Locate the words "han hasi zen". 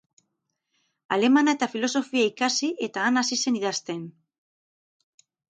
3.11-3.61